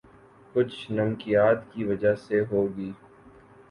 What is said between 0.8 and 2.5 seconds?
نمکیات کی وجہ سے